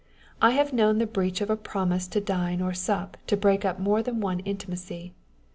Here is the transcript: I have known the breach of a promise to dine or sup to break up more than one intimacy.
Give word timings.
I 0.41 0.49
have 0.57 0.73
known 0.73 0.97
the 0.97 1.05
breach 1.05 1.41
of 1.41 1.51
a 1.51 1.55
promise 1.55 2.07
to 2.07 2.19
dine 2.19 2.59
or 2.59 2.73
sup 2.73 3.17
to 3.27 3.37
break 3.37 3.63
up 3.63 3.77
more 3.77 4.01
than 4.01 4.19
one 4.19 4.39
intimacy. 4.39 5.13